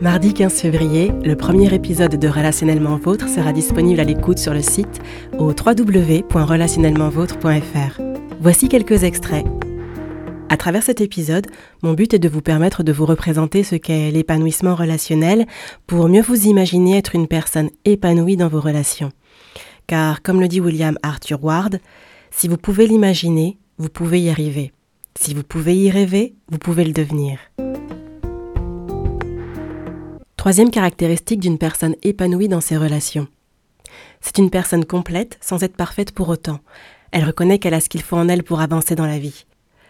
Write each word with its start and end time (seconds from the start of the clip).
Mardi 0.00 0.32
15 0.32 0.60
février, 0.60 1.10
le 1.24 1.34
premier 1.34 1.74
épisode 1.74 2.14
de 2.14 2.28
Relationnellement 2.28 2.98
Vôtre 2.98 3.28
sera 3.28 3.52
disponible 3.52 3.98
à 3.98 4.04
l'écoute 4.04 4.38
sur 4.38 4.54
le 4.54 4.62
site 4.62 5.00
au 5.40 5.48
www.relationnellementvôtre.fr. 5.48 8.00
Voici 8.40 8.68
quelques 8.68 9.02
extraits. 9.02 9.44
À 10.50 10.56
travers 10.56 10.84
cet 10.84 11.00
épisode, 11.00 11.48
mon 11.82 11.94
but 11.94 12.14
est 12.14 12.20
de 12.20 12.28
vous 12.28 12.42
permettre 12.42 12.84
de 12.84 12.92
vous 12.92 13.06
représenter 13.06 13.64
ce 13.64 13.74
qu'est 13.74 14.12
l'épanouissement 14.12 14.76
relationnel 14.76 15.48
pour 15.88 16.08
mieux 16.08 16.22
vous 16.22 16.46
imaginer 16.46 16.96
être 16.96 17.16
une 17.16 17.26
personne 17.26 17.70
épanouie 17.84 18.36
dans 18.36 18.46
vos 18.46 18.60
relations. 18.60 19.10
Car, 19.88 20.22
comme 20.22 20.40
le 20.40 20.46
dit 20.46 20.60
William 20.60 20.96
Arthur 21.02 21.42
Ward, 21.42 21.80
si 22.30 22.46
vous 22.46 22.56
pouvez 22.56 22.86
l'imaginer, 22.86 23.58
vous 23.78 23.88
pouvez 23.88 24.20
y 24.20 24.30
arriver. 24.30 24.70
Si 25.18 25.34
vous 25.34 25.42
pouvez 25.42 25.74
y 25.74 25.90
rêver, 25.90 26.36
vous 26.52 26.58
pouvez 26.58 26.84
le 26.84 26.92
devenir. 26.92 27.40
Troisième 30.38 30.70
caractéristique 30.70 31.40
d'une 31.40 31.58
personne 31.58 31.96
épanouie 32.04 32.46
dans 32.46 32.60
ses 32.60 32.76
relations. 32.76 33.26
C'est 34.20 34.38
une 34.38 34.50
personne 34.50 34.84
complète 34.84 35.36
sans 35.40 35.64
être 35.64 35.76
parfaite 35.76 36.12
pour 36.12 36.28
autant. 36.28 36.60
Elle 37.10 37.24
reconnaît 37.24 37.58
qu'elle 37.58 37.74
a 37.74 37.80
ce 37.80 37.88
qu'il 37.88 38.02
faut 38.02 38.16
en 38.16 38.28
elle 38.28 38.44
pour 38.44 38.60
avancer 38.60 38.94
dans 38.94 39.04
la 39.04 39.18
vie. 39.18 39.46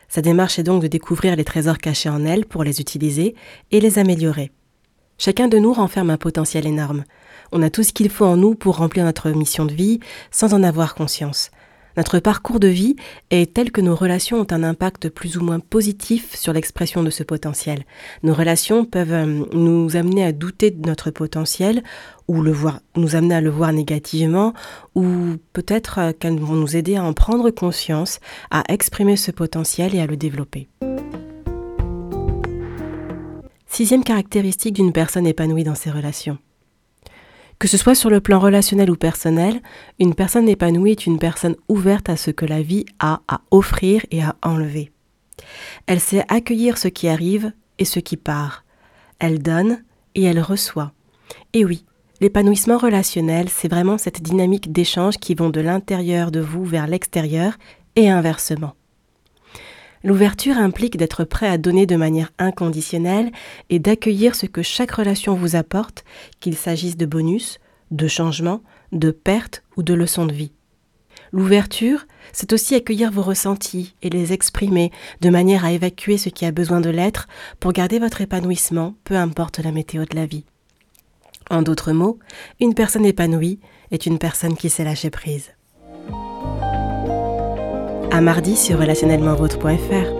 Sa 0.08 0.22
démarche 0.22 0.58
est 0.58 0.62
donc 0.62 0.80
de 0.80 0.88
découvrir 0.88 1.36
les 1.36 1.44
trésors 1.44 1.76
cachés 1.76 2.08
en 2.08 2.24
elle 2.24 2.46
pour 2.46 2.64
les 2.64 2.80
utiliser 2.80 3.34
et 3.72 3.78
les 3.78 3.98
améliorer. 3.98 4.50
Chacun 5.18 5.48
de 5.48 5.58
nous 5.58 5.74
renferme 5.74 6.08
un 6.08 6.16
potentiel 6.16 6.66
énorme. 6.66 7.04
On 7.52 7.60
a 7.60 7.68
tout 7.68 7.82
ce 7.82 7.92
qu'il 7.92 8.08
faut 8.08 8.24
en 8.24 8.38
nous 8.38 8.54
pour 8.54 8.78
remplir 8.78 9.04
notre 9.04 9.30
mission 9.30 9.66
de 9.66 9.74
vie 9.74 10.00
sans 10.30 10.54
en 10.54 10.62
avoir 10.62 10.94
conscience. 10.94 11.50
Notre 11.98 12.20
parcours 12.20 12.60
de 12.60 12.68
vie 12.68 12.94
est 13.30 13.52
tel 13.52 13.72
que 13.72 13.80
nos 13.80 13.96
relations 13.96 14.38
ont 14.38 14.46
un 14.52 14.62
impact 14.62 15.08
plus 15.08 15.36
ou 15.36 15.42
moins 15.42 15.58
positif 15.58 16.36
sur 16.36 16.52
l'expression 16.52 17.02
de 17.02 17.10
ce 17.10 17.24
potentiel. 17.24 17.82
Nos 18.22 18.34
relations 18.34 18.84
peuvent 18.84 19.12
euh, 19.12 19.44
nous 19.52 19.96
amener 19.96 20.24
à 20.24 20.30
douter 20.30 20.70
de 20.70 20.86
notre 20.86 21.10
potentiel 21.10 21.82
ou 22.28 22.40
le 22.40 22.52
voir, 22.52 22.78
nous 22.94 23.16
amener 23.16 23.34
à 23.34 23.40
le 23.40 23.50
voir 23.50 23.72
négativement 23.72 24.54
ou 24.94 25.38
peut-être 25.52 25.98
euh, 25.98 26.12
qu'elles 26.12 26.38
vont 26.38 26.54
nous 26.54 26.76
aider 26.76 26.94
à 26.94 27.02
en 27.02 27.14
prendre 27.14 27.50
conscience, 27.50 28.20
à 28.52 28.62
exprimer 28.68 29.16
ce 29.16 29.32
potentiel 29.32 29.96
et 29.96 30.00
à 30.00 30.06
le 30.06 30.16
développer. 30.16 30.68
Sixième 33.66 34.04
caractéristique 34.04 34.74
d'une 34.74 34.92
personne 34.92 35.26
épanouie 35.26 35.64
dans 35.64 35.74
ses 35.74 35.90
relations. 35.90 36.38
Que 37.58 37.66
ce 37.66 37.76
soit 37.76 37.96
sur 37.96 38.08
le 38.08 38.20
plan 38.20 38.38
relationnel 38.38 38.90
ou 38.90 38.96
personnel, 38.96 39.60
une 39.98 40.14
personne 40.14 40.48
épanouie 40.48 40.92
est 40.92 41.06
une 41.06 41.18
personne 41.18 41.56
ouverte 41.68 42.08
à 42.08 42.16
ce 42.16 42.30
que 42.30 42.46
la 42.46 42.62
vie 42.62 42.84
a 43.00 43.20
à 43.26 43.40
offrir 43.50 44.06
et 44.12 44.22
à 44.22 44.36
enlever. 44.42 44.92
Elle 45.86 46.00
sait 46.00 46.24
accueillir 46.28 46.78
ce 46.78 46.88
qui 46.88 47.08
arrive 47.08 47.52
et 47.78 47.84
ce 47.84 47.98
qui 47.98 48.16
part. 48.16 48.64
Elle 49.18 49.42
donne 49.42 49.82
et 50.14 50.22
elle 50.22 50.40
reçoit. 50.40 50.92
Et 51.52 51.64
oui, 51.64 51.84
l'épanouissement 52.20 52.78
relationnel, 52.78 53.48
c'est 53.48 53.68
vraiment 53.68 53.98
cette 53.98 54.22
dynamique 54.22 54.70
d'échange 54.70 55.16
qui 55.18 55.34
vont 55.34 55.50
de 55.50 55.60
l'intérieur 55.60 56.30
de 56.30 56.40
vous 56.40 56.64
vers 56.64 56.86
l'extérieur 56.86 57.54
et 57.96 58.08
inversement. 58.08 58.74
L'ouverture 60.04 60.58
implique 60.58 60.96
d'être 60.96 61.24
prêt 61.24 61.48
à 61.48 61.58
donner 61.58 61.86
de 61.86 61.96
manière 61.96 62.30
inconditionnelle 62.38 63.32
et 63.68 63.78
d'accueillir 63.78 64.34
ce 64.34 64.46
que 64.46 64.62
chaque 64.62 64.92
relation 64.92 65.34
vous 65.34 65.56
apporte, 65.56 66.04
qu'il 66.40 66.56
s'agisse 66.56 66.96
de 66.96 67.06
bonus, 67.06 67.58
de 67.90 68.06
changements, 68.06 68.62
de 68.92 69.10
pertes 69.10 69.62
ou 69.76 69.82
de 69.82 69.94
leçons 69.94 70.26
de 70.26 70.32
vie. 70.32 70.52
L'ouverture, 71.32 72.06
c'est 72.32 72.52
aussi 72.52 72.74
accueillir 72.74 73.10
vos 73.10 73.22
ressentis 73.22 73.94
et 74.02 74.08
les 74.08 74.32
exprimer 74.32 74.90
de 75.20 75.30
manière 75.30 75.64
à 75.64 75.72
évacuer 75.72 76.16
ce 76.16 76.28
qui 76.28 76.46
a 76.46 76.52
besoin 76.52 76.80
de 76.80 76.90
l'être 76.90 77.28
pour 77.60 77.72
garder 77.72 77.98
votre 77.98 78.20
épanouissement, 78.20 78.94
peu 79.04 79.16
importe 79.16 79.58
la 79.58 79.72
météo 79.72 80.04
de 80.04 80.16
la 80.16 80.26
vie. 80.26 80.44
En 81.50 81.62
d'autres 81.62 81.92
mots, 81.92 82.18
une 82.60 82.74
personne 82.74 83.06
épanouie 83.06 83.60
est 83.90 84.06
une 84.06 84.18
personne 84.18 84.56
qui 84.56 84.70
sait 84.70 84.84
lâcher 84.84 85.10
prise. 85.10 85.50
Mardi 88.20 88.56
sur 88.56 88.78
relationnellementvôtre.fr. 88.78 90.17